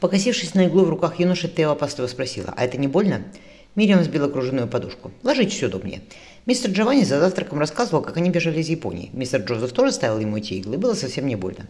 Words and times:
Покосившись 0.00 0.54
на 0.54 0.66
иглу 0.66 0.84
в 0.84 0.88
руках 0.88 1.20
юноши, 1.20 1.48
Тео 1.48 1.72
опасливо 1.72 2.06
спросила, 2.06 2.54
«А 2.56 2.64
это 2.64 2.78
не 2.78 2.88
больно?» 2.88 3.22
Мириам 3.76 4.02
сбила 4.02 4.28
кружевную 4.28 4.66
подушку. 4.66 5.12
«Ложитесь 5.22 5.62
удобнее». 5.62 6.00
Мистер 6.46 6.70
Джованни 6.70 7.04
за 7.04 7.20
завтраком 7.20 7.58
рассказывал, 7.58 8.02
как 8.02 8.16
они 8.16 8.30
бежали 8.30 8.60
из 8.60 8.68
Японии. 8.68 9.10
Мистер 9.12 9.42
Джозеф 9.42 9.72
тоже 9.72 9.92
ставил 9.92 10.18
ему 10.18 10.38
эти 10.38 10.54
иглы, 10.54 10.78
было 10.78 10.94
совсем 10.94 11.26
не 11.26 11.36
больно. 11.36 11.66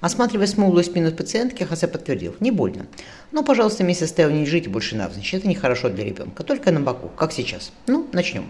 Осматривая 0.00 0.46
смуглую 0.46 0.82
спину 0.82 1.12
пациентки, 1.12 1.64
Хосе 1.64 1.88
подтвердил, 1.88 2.34
не 2.40 2.50
больно. 2.50 2.86
Но, 3.32 3.42
пожалуйста, 3.42 3.84
миссис 3.84 4.12
Тео, 4.12 4.30
не 4.30 4.44
лежите 4.44 4.70
больше 4.70 4.96
навзничь, 4.96 5.34
это 5.34 5.46
нехорошо 5.46 5.90
для 5.90 6.04
ребенка, 6.04 6.44
только 6.44 6.72
на 6.72 6.80
боку, 6.80 7.08
как 7.08 7.32
сейчас. 7.32 7.72
Ну, 7.86 8.06
начнем. 8.12 8.48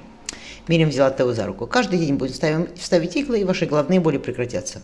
Мирим 0.69 0.91
взяла 0.91 1.11
Тео 1.11 1.33
за 1.33 1.47
руку. 1.47 1.67
Каждый 1.67 1.99
день 1.99 2.15
будем 2.15 2.35
ставим, 2.35 2.69
ставить 2.81 3.17
иглы, 3.17 3.41
и 3.41 3.45
ваши 3.45 3.65
головные 3.65 4.01
боли 4.01 4.19
прекратятся. 4.19 4.83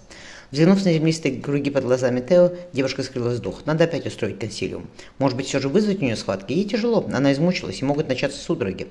Взглянув 0.50 0.84
на 0.84 0.92
землистые 0.92 1.40
круги 1.40 1.70
под 1.70 1.84
глазами 1.84 2.20
Тео, 2.20 2.52
девушка 2.72 3.02
скрыла 3.02 3.28
вздох. 3.28 3.66
Надо 3.66 3.84
опять 3.84 4.06
устроить 4.06 4.38
консилиум. 4.38 4.88
Может 5.18 5.36
быть, 5.36 5.46
все 5.46 5.60
же 5.60 5.68
вызвать 5.68 6.00
у 6.00 6.04
нее 6.04 6.16
схватки? 6.16 6.52
Ей 6.52 6.64
тяжело, 6.64 7.04
она 7.12 7.32
измучилась, 7.32 7.82
и 7.82 7.84
могут 7.84 8.08
начаться 8.08 8.40
судороги. 8.40 8.88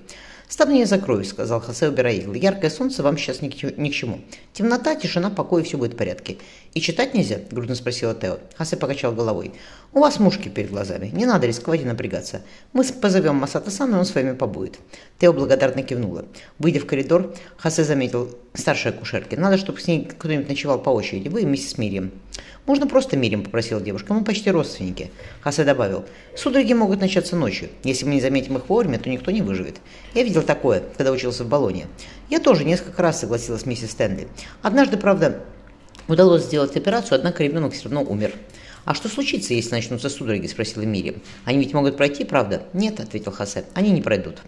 «Ставни 0.53 0.77
я 0.77 0.85
закрою»,— 0.85 1.23
сказал 1.25 1.61
Хосе, 1.61 1.87
убирая 1.87 2.13
иглы. 2.13 2.37
«Яркое 2.37 2.69
солнце 2.69 3.01
вам 3.01 3.17
сейчас 3.17 3.41
ни 3.41 3.49
к, 3.49 3.75
ни 3.75 3.89
к 3.89 3.93
чему. 3.93 4.21
Темнота, 4.53 4.93
тишина, 4.95 5.31
покой, 5.31 5.63
и 5.63 5.65
все 5.65 5.79
будет 5.79 5.93
в 5.93 5.97
порядке». 5.97 6.37
«И 6.75 6.79
читать 6.79 7.15
нельзя?»— 7.15 7.39
грудно 7.51 7.73
спросила 7.73 8.13
Тео. 8.13 8.37
Хосе 8.55 8.77
покачал 8.77 9.13
головой. 9.13 9.53
«У 9.93 9.99
вас 9.99 10.19
мушки 10.19 10.49
перед 10.49 10.69
глазами. 10.69 11.09
Не 11.11 11.25
надо 11.25 11.47
рисковать 11.47 11.81
и 11.81 11.85
напрягаться. 11.85 12.43
Мы 12.71 12.83
позовем 12.83 13.35
Масата-сан, 13.35 13.95
и 13.95 13.97
он 13.97 14.05
с 14.05 14.13
вами 14.13 14.33
побудет». 14.33 14.77
Тео 15.17 15.33
благодарно 15.33 15.81
кивнула. 15.81 16.25
Выйдя 16.59 16.81
в 16.83 16.85
коридор, 16.85 17.33
Хосе 17.57 17.83
заметил 17.83 18.29
старшей 18.53 18.91
акушерке. 18.91 19.37
«Надо, 19.37 19.57
чтобы 19.57 19.79
с 19.79 19.87
ней 19.87 20.05
кто-нибудь 20.05 20.47
ночевал 20.47 20.79
по 20.79 20.91
очереди. 20.91 21.27
Вы 21.27 21.41
и 21.41 21.45
миссис 21.45 21.77
Мирием». 21.77 22.11
«Можно 22.65 22.87
просто 22.87 23.17
Мирим»,— 23.17 23.43
попросила 23.45 23.81
девушка. 23.81 24.13
«Мы 24.13 24.23
почти 24.23 24.51
родственники». 24.51 25.11
Хасе 25.41 25.63
добавил. 25.63 26.05
«Судороги 26.35 26.73
могут 26.73 27.01
начаться 27.01 27.35
ночью. 27.35 27.69
Если 27.83 28.05
мы 28.05 28.13
не 28.13 28.21
заметим 28.21 28.57
их 28.57 28.69
вовремя, 28.69 28.99
то 28.99 29.09
никто 29.09 29.31
не 29.31 29.41
выживет. 29.41 29.77
Я 30.13 30.23
видел 30.23 30.43
такое, 30.43 30.83
когда 30.95 31.11
учился 31.11 31.43
в 31.43 31.49
Болоне. 31.49 31.87
Я 32.29 32.39
тоже 32.39 32.63
несколько 32.63 33.01
раз 33.01 33.19
согласилась 33.19 33.63
с 33.63 33.65
миссис 33.65 33.91
Стэнли. 33.91 34.27
Однажды, 34.61 34.97
правда, 34.97 35.41
удалось 36.07 36.43
сделать 36.43 36.75
операцию, 36.77 37.17
однако 37.17 37.43
ребенок 37.43 37.73
все 37.73 37.85
равно 37.89 38.03
умер». 38.03 38.33
«А 38.85 38.93
что 38.93 39.07
случится, 39.07 39.53
если 39.53 39.71
начнутся 39.71 40.09
судороги?»– 40.09 40.47
спросила 40.47 40.83
Мири. 40.83 41.21
«Они 41.45 41.59
ведь 41.59 41.73
могут 41.73 41.95
пройти, 41.95 42.25
правда?» 42.25 42.63
«Нет»,– 42.73 42.99
ответил 43.01 43.31
Хасе. 43.31 43.63
«Они 43.73 43.91
не 43.91 44.01
пройдут». 44.01 44.39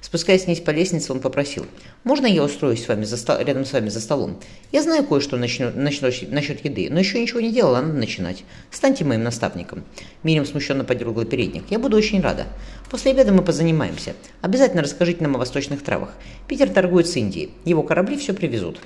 Спускаясь 0.00 0.46
вниз 0.46 0.60
по 0.60 0.70
лестнице, 0.70 1.12
он 1.12 1.20
попросил. 1.20 1.66
«Можно 2.04 2.26
я 2.26 2.44
устроюсь 2.44 2.84
с 2.84 2.88
вами 2.88 3.04
за 3.04 3.16
стол, 3.16 3.38
рядом 3.38 3.64
с 3.64 3.72
вами 3.72 3.88
за 3.88 4.00
столом? 4.00 4.38
Я 4.72 4.82
знаю 4.82 5.04
кое-что 5.04 5.36
насчет, 5.36 5.74
насчет 5.74 6.64
еды, 6.64 6.88
но 6.90 6.98
еще 6.98 7.20
ничего 7.20 7.40
не 7.40 7.52
делала, 7.52 7.80
надо 7.80 7.94
начинать. 7.94 8.44
Станьте 8.70 9.04
моим 9.04 9.22
наставником». 9.22 9.84
Мирим 10.22 10.46
смущенно 10.46 10.84
подергала 10.84 11.24
передник. 11.24 11.64
«Я 11.70 11.78
буду 11.78 11.96
очень 11.96 12.20
рада. 12.20 12.46
После 12.90 13.10
обеда 13.10 13.32
мы 13.32 13.42
позанимаемся. 13.42 14.14
Обязательно 14.42 14.82
расскажите 14.82 15.22
нам 15.22 15.36
о 15.36 15.38
восточных 15.38 15.82
травах. 15.82 16.14
Питер 16.46 16.68
торгует 16.68 17.08
с 17.08 17.16
Индией. 17.16 17.50
Его 17.64 17.82
корабли 17.82 18.16
все 18.16 18.32
привезут». 18.32 18.78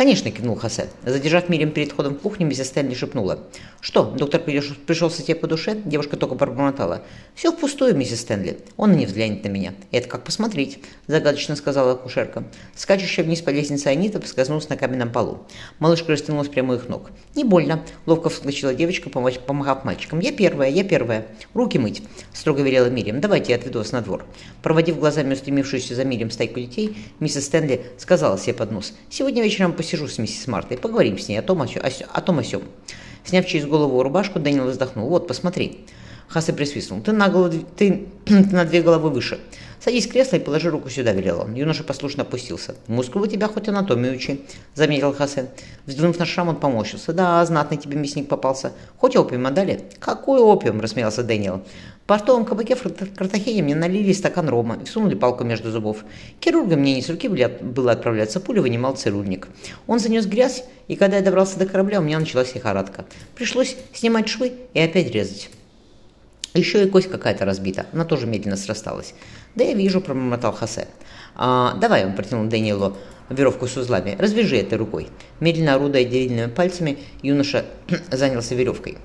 «Конечно»,— 0.00 0.30
кивнул 0.32 0.56
Хосе. 0.56 0.88
Задержав 1.04 1.50
Мирим 1.50 1.72
перед 1.72 1.92
входом 1.92 2.14
в 2.14 2.20
кухню, 2.20 2.46
миссис 2.46 2.68
Стэнли 2.68 2.94
шепнула. 2.94 3.40
«Что, 3.82 4.04
доктор 4.04 4.40
пришелся 4.40 5.22
тебе 5.22 5.34
по 5.34 5.46
душе?» 5.46 5.76
Девушка 5.84 6.16
только 6.16 6.36
пробормотала. 6.36 7.02
«Все 7.34 7.52
впустую, 7.52 7.94
миссис 7.94 8.22
Стэнли. 8.22 8.60
Он 8.78 8.94
и 8.94 8.96
не 8.96 9.04
взглянет 9.04 9.44
на 9.44 9.48
меня». 9.48 9.74
«Это 9.90 10.08
как 10.08 10.24
посмотреть»,— 10.24 10.78
загадочно 11.06 11.54
сказала 11.54 11.92
акушерка. 11.92 12.44
Скачущая 12.74 13.26
вниз 13.26 13.42
по 13.42 13.50
лестнице 13.50 13.88
Анита 13.88 14.20
поскользнулась 14.20 14.70
на 14.70 14.78
каменном 14.78 15.12
полу. 15.12 15.40
Малышка 15.80 16.12
растянулась 16.12 16.48
прямо 16.48 16.76
их 16.76 16.88
ног. 16.88 17.10
«Не 17.34 17.44
больно»,— 17.44 17.84
ловко 18.06 18.30
вскочила 18.30 18.72
девочка, 18.72 19.10
помахав 19.10 19.84
мальчиком. 19.84 20.20
«Я 20.20 20.32
первая, 20.32 20.70
я 20.70 20.82
первая. 20.82 21.26
Руки 21.52 21.78
мыть»,— 21.78 22.02
строго 22.32 22.62
велела 22.62 22.86
Мирим. 22.86 23.20
«Давайте 23.20 23.52
я 23.52 23.58
отведу 23.58 23.80
вас 23.80 23.92
на 23.92 24.00
двор». 24.00 24.24
Проводив 24.62 24.98
глазами 24.98 25.34
устремившуюся 25.34 25.94
за 25.94 26.06
Мирим 26.06 26.30
стайку 26.30 26.58
детей, 26.58 26.96
миссис 27.18 27.44
Стэнли 27.44 27.82
сказала 27.98 28.38
себе 28.38 28.54
под 28.54 28.70
нос. 28.70 28.94
«Сегодня 29.10 29.42
вечером 29.42 29.74
посетим 29.74 29.89
посижу 29.90 30.06
с 30.06 30.18
миссис 30.18 30.46
Мартой, 30.46 30.78
поговорим 30.78 31.18
с 31.18 31.28
ней 31.28 31.36
о 31.36 31.42
том, 31.42 31.62
о, 31.62 31.66
сё, 31.66 31.80
о, 31.82 32.20
том, 32.20 32.38
о 32.38 32.44
сём. 32.44 32.62
Сняв 33.24 33.44
через 33.44 33.66
голову 33.66 34.00
рубашку, 34.04 34.38
Дэниел 34.38 34.68
вздохнул. 34.68 35.08
«Вот, 35.08 35.26
посмотри». 35.26 35.84
Хассе 36.30 36.52
присвистнул. 36.52 37.00
«Ты 37.02 37.12
на, 37.12 37.28
голову, 37.28 37.64
ты, 37.76 38.06
ты 38.24 38.34
на 38.52 38.64
две 38.64 38.82
головы 38.82 39.10
выше. 39.10 39.40
Садись 39.80 40.06
в 40.06 40.12
кресло 40.12 40.36
и 40.36 40.40
положи 40.40 40.70
руку 40.70 40.88
сюда»,— 40.88 41.12
велел 41.12 41.40
он. 41.40 41.54
Юноша 41.54 41.84
послушно 41.84 42.22
опустился. 42.22 42.76
«Мускулы 42.86 43.28
тебя 43.28 43.48
хоть 43.48 43.68
анатомию 43.68 44.14
учи»,— 44.14 44.42
заметил 44.74 45.12
Хассе. 45.12 45.48
Взглянув 45.86 46.18
на 46.18 46.26
шрам, 46.26 46.48
он 46.48 46.56
поморщился. 46.56 47.12
«Да, 47.12 47.44
знатный 47.44 47.76
тебе 47.76 47.98
мясник 47.98 48.28
попался. 48.28 48.72
Хоть 48.98 49.16
опиум 49.16 49.46
отдали?» 49.46 49.84
«Какой 49.98 50.40
опиум?»— 50.40 50.80
рассмеялся 50.82 51.22
Дэниел 51.22 51.62
портовом 52.10 52.44
кабаке 52.44 52.74
в 52.74 52.82
Картахене 53.14 53.62
мне 53.62 53.76
налили 53.76 54.12
стакан 54.12 54.48
рома 54.48 54.76
и 54.82 54.84
всунули 54.84 55.14
палку 55.14 55.44
между 55.44 55.70
зубов. 55.70 55.98
Хирурга 56.44 56.74
мне 56.74 56.96
не 56.96 57.02
с 57.02 57.08
руки 57.08 57.28
было 57.28 57.92
отправляться, 57.92 58.40
пулю 58.40 58.62
вынимал 58.62 58.96
цирульник. 58.96 59.46
Он 59.86 60.00
занес 60.00 60.26
грязь, 60.26 60.64
и 60.88 60.96
когда 60.96 61.18
я 61.18 61.22
добрался 61.22 61.56
до 61.60 61.66
корабля, 61.66 62.00
у 62.00 62.02
меня 62.02 62.18
началась 62.18 62.52
лихорадка. 62.52 63.04
Пришлось 63.36 63.76
снимать 63.94 64.28
швы 64.28 64.54
и 64.74 64.80
опять 64.80 65.12
резать. 65.12 65.50
Еще 66.54 66.84
и 66.84 66.90
кость 66.90 67.08
какая-то 67.10 67.44
разбита, 67.44 67.86
она 67.92 68.04
тоже 68.04 68.26
медленно 68.26 68.56
срасталась. 68.56 69.14
Да 69.54 69.64
я 69.64 69.74
вижу, 69.74 70.00
пробормотал 70.00 70.52
Хосе. 70.52 70.88
А, 71.36 71.74
давай, 71.74 72.04
он 72.04 72.14
протянул 72.14 72.46
Даниэлу 72.46 72.96
веревку 73.28 73.66
с 73.68 73.76
узлами, 73.76 74.16
развяжи 74.18 74.56
этой 74.56 74.76
рукой. 74.76 75.08
Медленно 75.38 75.74
орудуя 75.74 76.04
длинными 76.04 76.50
пальцами, 76.50 76.98
юноша 77.22 77.64
занялся 78.10 78.54
веревкой. 78.54 78.98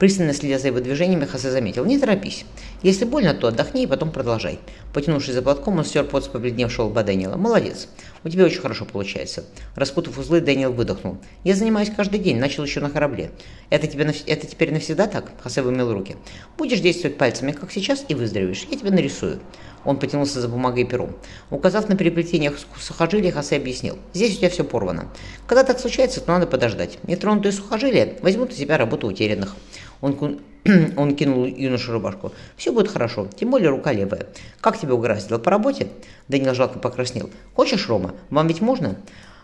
Пристально 0.00 0.32
следя 0.32 0.58
за 0.58 0.68
его 0.68 0.80
движениями, 0.80 1.26
Хосе 1.26 1.50
заметил. 1.50 1.84
«Не 1.84 1.98
торопись. 1.98 2.46
Если 2.82 3.04
больно, 3.04 3.34
то 3.34 3.48
отдохни 3.48 3.82
и 3.82 3.86
потом 3.86 4.10
продолжай». 4.10 4.58
Потянувшись 4.94 5.34
за 5.34 5.42
платком, 5.42 5.76
он 5.76 5.84
стер 5.84 6.04
пот 6.04 6.24
с 6.24 6.28
побледневшего 6.28 6.86
лба 6.86 7.02
Дэниела. 7.02 7.36
«Молодец. 7.36 7.86
У 8.24 8.30
тебя 8.30 8.46
очень 8.46 8.62
хорошо 8.62 8.86
получается». 8.86 9.44
Распутав 9.76 10.16
узлы, 10.16 10.40
Дэниел 10.40 10.72
выдохнул. 10.72 11.18
«Я 11.44 11.54
занимаюсь 11.54 11.90
каждый 11.94 12.18
день, 12.18 12.38
начал 12.38 12.64
еще 12.64 12.80
на 12.80 12.88
корабле». 12.88 13.30
«Это, 13.68 13.86
тебе 13.88 14.06
нав... 14.06 14.16
это 14.26 14.46
теперь 14.46 14.72
навсегда 14.72 15.06
так?» 15.06 15.32
Хосе 15.42 15.60
вымыл 15.60 15.92
руки. 15.92 16.16
«Будешь 16.56 16.80
действовать 16.80 17.18
пальцами, 17.18 17.52
как 17.52 17.70
сейчас, 17.70 18.06
и 18.08 18.14
выздоровеешь. 18.14 18.66
Я 18.70 18.78
тебя 18.78 18.92
нарисую». 18.92 19.38
Он 19.84 19.98
потянулся 19.98 20.40
за 20.40 20.48
бумагой 20.48 20.82
и 20.82 20.86
пером. 20.86 21.14
Указав 21.50 21.88
на 21.88 21.96
переплетение 21.96 22.52
сухожилий, 22.78 23.30
Хосе 23.30 23.56
объяснил. 23.56 23.98
«Здесь 24.14 24.34
у 24.34 24.38
тебя 24.38 24.48
все 24.48 24.64
порвано. 24.64 25.08
Когда 25.46 25.62
так 25.62 25.78
случается, 25.78 26.22
то 26.22 26.32
надо 26.32 26.46
подождать. 26.46 26.98
Нетронутые 27.02 27.52
сухожилия 27.52 28.14
возьмут 28.22 28.52
у 28.52 28.54
тебя 28.54 28.78
работу 28.78 29.06
утерянных». 29.06 29.56
Он, 30.00 30.40
он 30.96 31.16
кинул 31.16 31.44
юношу 31.44 31.92
рубашку. 31.92 32.32
«Все 32.56 32.72
будет 32.72 32.88
хорошо, 32.88 33.28
тем 33.36 33.50
более 33.50 33.70
рука 33.70 33.92
левая. 33.92 34.26
Как 34.60 34.78
тебя 34.78 34.94
угораздило, 34.94 35.38
по 35.38 35.50
работе?» 35.50 35.88
Даниил 36.28 36.54
жалко 36.54 36.78
покраснел. 36.78 37.30
«Хочешь, 37.54 37.88
Рома? 37.88 38.14
Вам 38.30 38.48
ведь 38.48 38.60
можно?» 38.60 38.96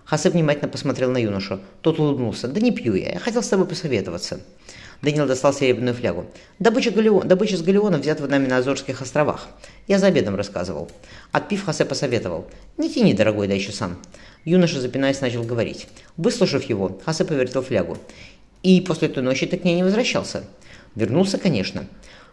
Хасе 0.04 0.30
внимательно 0.30 0.68
посмотрел 0.68 1.10
на 1.10 1.18
юношу. 1.18 1.58
Тот 1.80 1.98
улыбнулся. 1.98 2.46
«Да 2.46 2.60
не 2.60 2.70
пью 2.70 2.94
я, 2.94 3.14
я 3.14 3.18
хотел 3.18 3.42
с 3.42 3.48
тобой 3.48 3.66
посоветоваться». 3.66 4.40
Даниил 5.02 5.26
достал 5.26 5.52
серебряную 5.52 5.94
флягу. 5.94 6.26
«Добыча, 6.58 6.90
галеон, 6.90 7.28
добыча 7.28 7.56
с 7.56 7.62
галеона 7.62 7.98
взята 7.98 8.26
нами 8.26 8.46
на 8.46 8.58
Азорских 8.58 9.02
островах. 9.02 9.48
Я 9.88 9.98
за 9.98 10.06
обедом 10.06 10.36
рассказывал». 10.36 10.88
Отпив, 11.32 11.64
Хасе 11.64 11.84
посоветовал. 11.84 12.46
«Не 12.78 12.88
тяни, 12.88 13.12
дорогой, 13.12 13.48
да 13.48 13.54
еще 13.54 13.72
сам». 13.72 13.98
Юноша, 14.44 14.80
запинаясь, 14.80 15.20
начал 15.20 15.42
говорить. 15.42 15.88
Выслушав 16.16 16.62
его, 16.62 16.98
Хасе 17.04 17.24
повертел 17.24 17.62
флягу. 17.62 17.98
И 18.66 18.80
после 18.80 19.06
той 19.06 19.22
ночи 19.22 19.46
ты 19.46 19.58
к 19.58 19.64
ней 19.64 19.76
не 19.76 19.84
возвращался. 19.84 20.42
Вернулся, 20.96 21.38
конечно. 21.38 21.86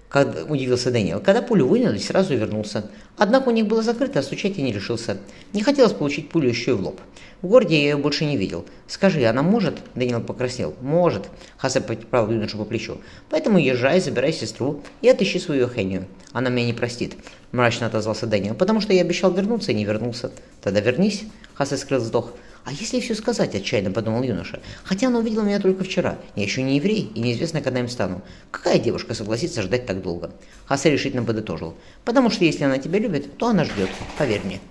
Когда, 0.10 0.44
удивился 0.46 0.90
Дэниел. 0.90 1.20
Когда 1.20 1.44
пулю 1.44 1.68
выняли, 1.68 2.00
сразу 2.00 2.36
вернулся. 2.36 2.90
Однако 3.20 3.50
у 3.50 3.52
них 3.52 3.68
было 3.68 3.84
закрыто, 3.84 4.18
а 4.18 4.24
стучать 4.24 4.58
я 4.58 4.64
не 4.64 4.74
решился. 4.74 5.20
Не 5.54 5.62
хотелось 5.62 5.94
получить 5.94 6.30
пулю 6.30 6.50
еще 6.50 6.72
и 6.72 6.74
в 6.74 6.82
лоб. 6.82 7.00
В 7.44 7.48
городе 7.48 7.76
я 7.76 7.84
ее 7.84 7.98
больше 7.98 8.26
не 8.26 8.36
видел. 8.36 8.66
Скажи, 8.88 9.24
она 9.26 9.44
может? 9.44 9.76
Дэниел 9.94 10.22
покраснел. 10.22 10.74
Может. 10.82 11.30
Хаса 11.58 11.82
поправил 11.82 12.32
юношу 12.32 12.58
по 12.58 12.66
плечу. 12.66 12.98
Поэтому 13.30 13.60
езжай, 13.60 14.00
забирай 14.00 14.34
сестру 14.34 14.82
и 15.04 15.10
отыщи 15.10 15.38
свою 15.38 15.70
Хению. 15.70 16.08
Она 16.32 16.50
меня 16.50 16.66
не 16.66 16.74
простит. 16.74 17.14
Мрачно 17.52 17.86
отозвался 17.86 18.26
Дэниел. 18.26 18.56
Потому 18.56 18.82
что 18.82 18.92
я 18.92 19.02
обещал 19.02 19.32
вернуться 19.32 19.72
и 19.72 19.76
не 19.76 19.86
вернулся. 19.86 20.32
Тогда 20.64 20.80
вернись. 20.80 21.26
Хаса 21.54 21.78
скрыл 21.78 22.00
вздох. 22.00 22.34
«А 22.66 22.72
если 22.72 23.02
все 23.02 23.14
сказать?»– 23.14 23.56
отчаянно 23.56 23.92
подумал 23.92 24.24
юноша. 24.24 24.62
«Хотя 24.84 25.08
она 25.08 25.20
увидела 25.20 25.44
меня 25.44 25.60
только 25.60 25.84
вчера. 25.84 26.18
Я 26.36 26.44
еще 26.44 26.64
не 26.64 26.78
еврей, 26.78 27.12
и 27.14 27.20
неизвестно, 27.20 27.62
когда 27.62 27.82
им 27.82 27.90
стану. 27.90 28.22
Какая 28.52 28.80
девушка 28.80 29.14
согласится 29.14 29.62
ждать 29.62 29.86
так 29.86 30.02
долго?» 30.02 30.32
Хаса 30.66 30.90
решительно 30.90 31.24
подытожил. 31.24 31.76
«Потому 32.06 32.30
что 32.30 32.46
если 32.46 32.64
она 32.64 32.78
тебя 32.78 33.00
любит, 33.00 33.38
то 33.38 33.48
она 33.48 33.66
ждет. 33.66 33.90
Поверь 34.18 34.42
мне». 34.46 34.62